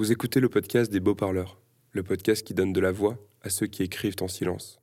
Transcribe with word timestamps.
Vous 0.00 0.12
écoutez 0.12 0.40
le 0.40 0.48
podcast 0.48 0.90
des 0.90 0.98
Beaux 0.98 1.14
Parleurs, 1.14 1.60
le 1.92 2.02
podcast 2.02 2.42
qui 2.42 2.54
donne 2.54 2.72
de 2.72 2.80
la 2.80 2.90
voix 2.90 3.18
à 3.42 3.50
ceux 3.50 3.66
qui 3.66 3.82
écrivent 3.82 4.16
en 4.22 4.28
silence. 4.28 4.80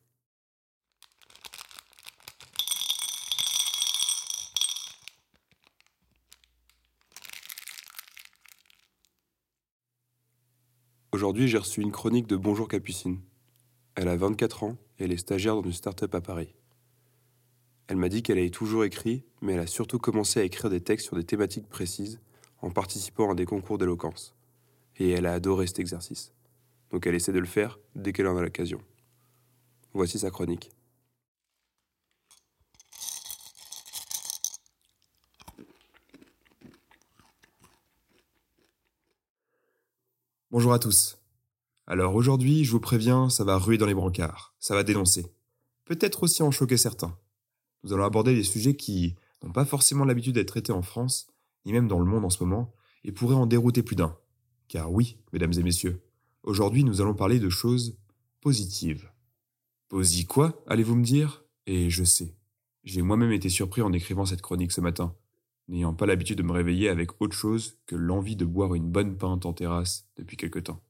Aujourd'hui, 11.12 11.48
j'ai 11.48 11.58
reçu 11.58 11.82
une 11.82 11.92
chronique 11.92 12.28
de 12.28 12.36
Bonjour 12.36 12.68
Capucine. 12.68 13.20
Elle 13.96 14.10
a 14.10 14.16
24 14.16 14.66
ans 14.66 14.78
et 15.00 15.06
elle 15.06 15.12
est 15.12 15.18
stagiaire 15.18 15.56
dans 15.56 15.64
une 15.64 15.74
start-up 15.74 16.14
à 16.14 16.22
Paris. 16.22 16.54
Elle 17.88 17.98
m'a 17.98 18.10
dit 18.10 18.22
qu'elle 18.22 18.38
avait 18.38 18.52
toujours 18.52 18.84
écrit, 18.84 19.24
mais 19.42 19.54
elle 19.54 19.62
a 19.62 19.66
surtout 19.66 19.98
commencé 19.98 20.40
à 20.40 20.44
écrire 20.44 20.70
des 20.70 20.82
textes 20.82 21.08
sur 21.08 21.16
des 21.16 21.26
thématiques 21.26 21.70
précises 21.70 22.20
en 22.62 22.70
participant 22.70 23.32
à 23.32 23.34
des 23.34 23.46
concours 23.46 23.80
d'éloquence. 23.80 24.37
Et 24.98 25.12
elle 25.12 25.26
a 25.26 25.34
adoré 25.34 25.68
cet 25.68 25.80
exercice. 25.80 26.34
Donc 26.92 27.06
elle 27.06 27.16
essaie 27.16 27.34
de 27.34 27.40
le 27.40 27.46
faire 27.46 27.80
dès 27.96 28.14
qu'elle 28.14 28.28
en 28.28 28.38
a 28.38 28.42
l'occasion. 28.42 28.82
Voici 29.94 30.20
sa 30.20 30.32
chronique. 30.32 30.72
Bonjour 40.50 40.74
à 40.74 40.80
tous. 40.80 41.20
Alors 41.86 42.16
aujourd'hui, 42.16 42.64
je 42.64 42.72
vous 42.72 42.80
préviens, 42.80 43.30
ça 43.30 43.44
va 43.44 43.58
ruer 43.58 43.78
dans 43.78 43.86
les 43.86 43.94
brancards, 43.94 44.56
ça 44.60 44.76
va 44.76 44.84
dénoncer. 44.84 45.26
Peut-être 45.86 46.24
aussi 46.24 46.42
en 46.42 46.52
choquer 46.52 46.78
certains. 46.78 47.18
Nous 47.84 47.94
allons 47.94 48.06
aborder 48.06 48.34
des 48.34 48.44
sujets 48.44 48.76
qui 48.76 49.16
n'ont 49.44 49.52
pas 49.52 49.66
forcément 49.66 50.04
l'habitude 50.04 50.36
d'être 50.36 50.48
traités 50.48 50.72
en 50.72 50.82
France, 50.82 51.28
ni 51.66 51.74
même 51.74 51.88
dans 51.88 52.00
le 52.00 52.06
monde 52.06 52.26
en 52.26 52.30
ce 52.30 52.44
moment, 52.44 52.74
et 53.04 53.12
pourraient 53.12 53.36
en 53.36 53.46
dérouter 53.46 53.84
plus 53.84 53.96
d'un. 53.96 54.18
Car 54.68 54.92
oui, 54.92 55.18
mesdames 55.32 55.54
et 55.54 55.64
messieurs, 55.64 56.02
aujourd'hui 56.44 56.84
nous 56.84 57.02
allons 57.02 57.14
parler 57.14 57.40
de 57.40 57.50
choses 57.50 57.98
positives. 58.42 59.10
Posi 59.88 60.26
quoi, 60.26 60.62
allez-vous 60.68 60.96
me 60.96 61.04
dire? 61.04 61.46
Et 61.66 61.90
je 61.90 62.04
sais. 62.04 62.36
J'ai 62.84 63.02
moi-même 63.02 63.32
été 63.32 63.50
surpris 63.50 63.82
en 63.82 63.94
écrivant 63.94 64.26
cette 64.26 64.42
chronique 64.42 64.72
ce 64.72 64.82
matin, 64.82 65.16
n'ayant 65.68 65.94
pas 65.94 66.06
l'habitude 66.06 66.38
de 66.38 66.44
me 66.44 66.52
réveiller 66.52 66.90
avec 66.90 67.22
autre 67.22 67.36
chose 67.36 67.78
que 67.86 67.96
l'envie 67.96 68.36
de 68.36 68.46
boire 68.46 68.76
une 68.76 68.90
bonne 68.90 69.18
pinte 69.18 69.46
en 69.46 69.54
terrasse 69.54 70.08
depuis 70.16 70.38
quelque 70.38 70.60
temps. 70.60 70.82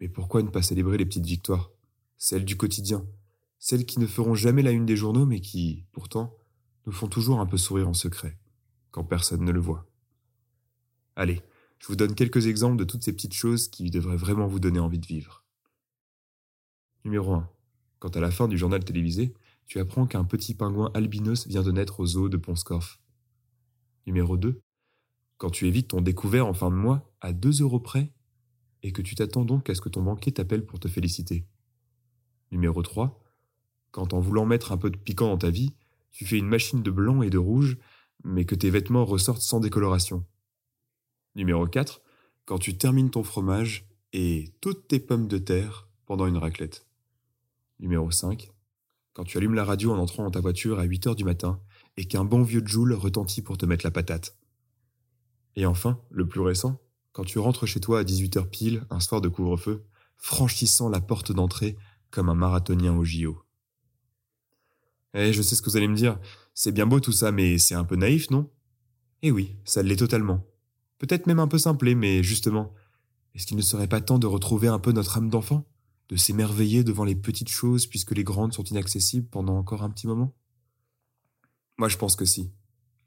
Mais 0.00 0.08
pourquoi 0.08 0.42
ne 0.42 0.48
pas 0.48 0.62
célébrer 0.62 0.98
les 0.98 1.06
petites 1.06 1.26
victoires? 1.26 1.70
Celles 2.16 2.44
du 2.44 2.56
quotidien, 2.56 3.04
celles 3.58 3.86
qui 3.86 3.98
ne 3.98 4.06
feront 4.06 4.34
jamais 4.34 4.62
la 4.62 4.70
une 4.70 4.86
des 4.86 4.96
journaux 4.96 5.26
mais 5.26 5.40
qui, 5.40 5.84
pourtant, 5.92 6.36
nous 6.86 6.92
font 6.92 7.08
toujours 7.08 7.40
un 7.40 7.46
peu 7.46 7.58
sourire 7.58 7.88
en 7.88 7.94
secret, 7.94 8.38
quand 8.90 9.04
personne 9.04 9.44
ne 9.44 9.52
le 9.52 9.60
voit. 9.60 9.86
Allez, 11.16 11.42
je 11.80 11.86
vous 11.86 11.96
donne 11.96 12.14
quelques 12.14 12.46
exemples 12.46 12.76
de 12.76 12.84
toutes 12.84 13.02
ces 13.02 13.12
petites 13.12 13.34
choses 13.34 13.68
qui 13.68 13.90
devraient 13.90 14.16
vraiment 14.16 14.46
vous 14.46 14.60
donner 14.60 14.78
envie 14.78 14.98
de 14.98 15.06
vivre. 15.06 15.44
Numéro 17.04 17.32
1. 17.32 17.48
Quand 17.98 18.16
à 18.16 18.20
la 18.20 18.30
fin 18.30 18.48
du 18.48 18.58
journal 18.58 18.84
télévisé, 18.84 19.32
tu 19.66 19.80
apprends 19.80 20.06
qu'un 20.06 20.24
petit 20.24 20.54
pingouin 20.54 20.90
albinos 20.92 21.46
vient 21.46 21.62
de 21.62 21.72
naître 21.72 22.00
au 22.00 22.06
zoo 22.06 22.28
de 22.28 22.36
Ponscorf. 22.36 23.00
Numéro 24.06 24.36
2. 24.36 24.60
Quand 25.38 25.48
tu 25.48 25.66
évites 25.66 25.88
ton 25.88 26.02
découvert 26.02 26.46
en 26.46 26.52
fin 26.52 26.70
de 26.70 26.76
mois 26.76 27.10
à 27.22 27.32
2 27.32 27.62
euros 27.62 27.80
près 27.80 28.12
et 28.82 28.92
que 28.92 29.00
tu 29.00 29.14
t'attends 29.14 29.46
donc 29.46 29.70
à 29.70 29.74
ce 29.74 29.80
que 29.80 29.88
ton 29.88 30.02
banquier 30.02 30.32
t'appelle 30.32 30.66
pour 30.66 30.80
te 30.80 30.88
féliciter. 30.88 31.46
Numéro 32.52 32.82
3. 32.82 33.22
Quand 33.90 34.12
en 34.12 34.20
voulant 34.20 34.44
mettre 34.44 34.72
un 34.72 34.76
peu 34.76 34.90
de 34.90 34.98
piquant 34.98 35.28
dans 35.28 35.38
ta 35.38 35.50
vie, 35.50 35.72
tu 36.12 36.26
fais 36.26 36.36
une 36.36 36.48
machine 36.48 36.82
de 36.82 36.90
blanc 36.90 37.22
et 37.22 37.30
de 37.30 37.38
rouge, 37.38 37.78
mais 38.22 38.44
que 38.44 38.54
tes 38.54 38.68
vêtements 38.68 39.06
ressortent 39.06 39.40
sans 39.40 39.60
décoloration. 39.60 40.26
Numéro 41.36 41.66
4. 41.66 42.02
Quand 42.44 42.58
tu 42.58 42.76
termines 42.76 43.10
ton 43.10 43.22
fromage 43.22 43.88
et 44.12 44.52
toutes 44.60 44.88
tes 44.88 44.98
pommes 44.98 45.28
de 45.28 45.38
terre 45.38 45.88
pendant 46.06 46.26
une 46.26 46.38
raclette. 46.38 46.86
Numéro 47.78 48.10
5. 48.10 48.50
Quand 49.12 49.24
tu 49.24 49.38
allumes 49.38 49.54
la 49.54 49.64
radio 49.64 49.92
en 49.92 49.98
entrant 49.98 50.24
dans 50.24 50.30
ta 50.32 50.40
voiture 50.40 50.80
à 50.80 50.84
8 50.84 51.06
heures 51.06 51.14
du 51.14 51.24
matin 51.24 51.60
et 51.96 52.06
qu'un 52.06 52.24
bon 52.24 52.42
vieux 52.42 52.62
Joule 52.64 52.94
retentit 52.94 53.42
pour 53.42 53.58
te 53.58 53.66
mettre 53.66 53.86
la 53.86 53.92
patate. 53.92 54.36
Et 55.54 55.66
enfin, 55.66 56.00
le 56.10 56.26
plus 56.26 56.40
récent, 56.40 56.80
quand 57.12 57.24
tu 57.24 57.38
rentres 57.38 57.66
chez 57.66 57.80
toi 57.80 58.00
à 58.00 58.04
18h 58.04 58.48
pile, 58.48 58.84
un 58.90 59.00
soir 59.00 59.20
de 59.20 59.28
couvre-feu, 59.28 59.84
franchissant 60.16 60.88
la 60.88 61.00
porte 61.00 61.30
d'entrée 61.30 61.76
comme 62.10 62.28
un 62.28 62.34
marathonien 62.34 62.96
au 62.96 63.04
JO. 63.04 63.40
Eh, 65.14 65.32
je 65.32 65.42
sais 65.42 65.54
ce 65.54 65.62
que 65.62 65.70
vous 65.70 65.76
allez 65.76 65.88
me 65.88 65.96
dire, 65.96 66.18
c'est 66.54 66.72
bien 66.72 66.86
beau 66.86 66.98
tout 66.98 67.12
ça, 67.12 67.30
mais 67.30 67.58
c'est 67.58 67.74
un 67.74 67.84
peu 67.84 67.96
naïf, 67.96 68.30
non? 68.30 68.50
Eh 69.22 69.30
oui, 69.30 69.56
ça 69.64 69.82
l'est 69.82 69.96
totalement. 69.96 70.44
Peut-être 71.00 71.26
même 71.26 71.38
un 71.38 71.48
peu 71.48 71.58
simplé, 71.58 71.94
mais 71.94 72.22
justement, 72.22 72.72
est-ce 73.34 73.46
qu'il 73.46 73.56
ne 73.56 73.62
serait 73.62 73.88
pas 73.88 74.02
temps 74.02 74.18
de 74.18 74.26
retrouver 74.26 74.68
un 74.68 74.78
peu 74.78 74.92
notre 74.92 75.16
âme 75.16 75.30
d'enfant? 75.30 75.66
De 76.10 76.16
s'émerveiller 76.16 76.84
devant 76.84 77.04
les 77.04 77.14
petites 77.14 77.48
choses 77.48 77.86
puisque 77.86 78.12
les 78.12 78.22
grandes 78.22 78.52
sont 78.52 78.64
inaccessibles 78.64 79.26
pendant 79.26 79.56
encore 79.56 79.82
un 79.82 79.90
petit 79.90 80.06
moment? 80.06 80.34
Moi 81.78 81.88
je 81.88 81.96
pense 81.96 82.16
que 82.16 82.26
si. 82.26 82.52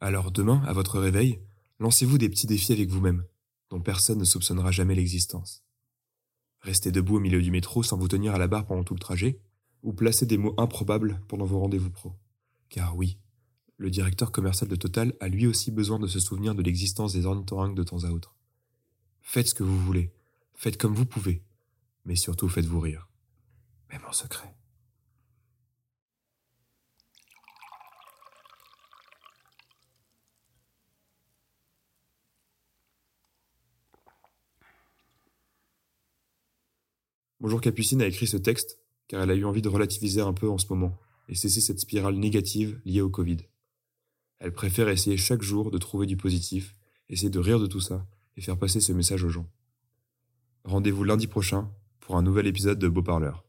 Alors 0.02 0.32
demain, 0.32 0.64
à 0.66 0.74
votre 0.74 1.00
réveil, 1.00 1.40
lancez-vous 1.80 2.18
des 2.18 2.30
petits 2.30 2.48
défis 2.48 2.74
avec 2.74 2.90
vous-même 2.90 3.24
dont 3.70 3.80
personne 3.80 4.20
ne 4.20 4.26
soupçonnera 4.26 4.72
jamais 4.72 4.96
l'existence. 4.96 5.64
Restez 6.62 6.92
debout 6.92 7.18
au 7.18 7.20
milieu 7.20 7.42
du 7.42 7.52
métro 7.52 7.84
sans 7.84 7.98
vous 7.98 8.08
tenir 8.08 8.34
à 8.34 8.38
la 8.40 8.48
barre 8.48 8.66
pendant 8.66 8.84
tout 8.84 8.94
le 8.96 9.00
trajet, 9.00 9.40
ou 9.84 9.94
placez 9.94 10.26
des 10.26 10.38
mots 10.38 10.56
improbables 10.58 11.22
pendant 11.28 11.46
vos 11.46 11.60
rendez-vous 11.60 11.90
pro. 11.90 12.14
Car 12.70 12.96
oui, 12.96 13.20
le 13.84 13.90
directeur 13.90 14.32
commercial 14.32 14.70
de 14.70 14.78
Total 14.78 15.14
a 15.20 15.28
lui 15.28 15.46
aussi 15.46 15.70
besoin 15.70 16.00
de 16.00 16.08
se 16.08 16.22
souvenir 16.22 16.56
de 16.56 16.62
l'existence 16.62 17.12
des 17.12 17.26
ornithorynques 17.26 17.76
de 17.76 17.84
temps 17.84 18.06
à 18.06 18.12
autre. 18.12 18.34
Faites 19.22 19.50
ce 19.50 19.54
que 19.54 19.64
vous 19.64 19.78
voulez, 19.78 20.14
faites 20.56 20.78
comme 20.78 20.96
vous 20.96 21.06
pouvez, 21.06 21.44
mais 22.06 22.16
surtout 22.16 22.48
faites-vous 22.48 22.80
rire, 22.80 23.10
même 23.92 24.00
en 24.08 24.14
secret. 24.14 24.56
Bonjour 37.42 37.60
Capucine 37.60 38.02
a 38.02 38.08
écrit 38.08 38.28
ce 38.28 38.38
texte 38.38 38.80
car 39.10 39.22
elle 39.22 39.32
a 39.32 39.36
eu 39.36 39.44
envie 39.44 39.62
de 39.62 39.68
relativiser 39.68 40.22
un 40.22 40.32
peu 40.32 40.50
en 40.50 40.58
ce 40.58 40.68
moment 40.70 40.98
et 41.28 41.36
cesser 41.36 41.60
cette 41.60 41.82
spirale 41.82 42.16
négative 42.16 42.80
liée 42.86 43.02
au 43.02 43.10
Covid. 43.10 43.40
Elle 44.44 44.52
préfère 44.52 44.90
essayer 44.90 45.16
chaque 45.16 45.42
jour 45.42 45.72
de 45.72 45.78
trouver 45.78 46.06
du 46.06 46.18
positif, 46.18 46.76
essayer 47.08 47.30
de 47.30 47.40
rire 47.40 47.62
de 47.62 47.66
tout 47.66 47.80
ça 47.80 48.06
et 48.36 48.42
faire 48.42 48.58
passer 48.58 48.82
ce 48.82 48.92
message 48.92 49.24
aux 49.24 49.30
gens. 49.30 49.48
Rendez-vous 50.66 51.06
lundi 51.06 51.28
prochain 51.28 51.72
pour 52.02 52.18
un 52.18 52.24
nouvel 52.24 52.48
épisode 52.48 52.78
de 52.78 52.90
Beau 52.90 53.02
Parleur. 53.02 53.46